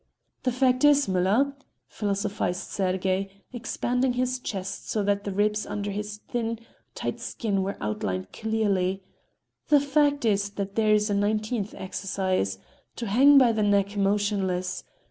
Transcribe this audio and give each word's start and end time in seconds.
"The 0.41 0.51
fact 0.51 0.83
is, 0.83 1.05
Müller," 1.05 1.53
philosophized 1.87 2.71
Sergey, 2.71 3.43
expanding 3.53 4.13
his 4.13 4.39
chest 4.39 4.89
so 4.89 5.03
that 5.03 5.25
the 5.25 5.31
ribs 5.31 5.63
under 5.67 5.91
his 5.91 6.17
thin, 6.27 6.57
tight 6.95 7.19
skin 7.19 7.61
were 7.61 7.77
outlined 7.79 8.31
clearly,—"the 8.31 9.79
fact 9.79 10.25
is, 10.25 10.49
that 10.49 10.73
there 10.73 10.95
is 10.95 11.11
a 11.11 11.13
nineteenth 11.13 11.75
exercise—to 11.77 13.05
hang 13.05 13.37
by 13.37 13.51
the 13.51 13.61
neck 13.61 13.95
motionless. 13.95 14.83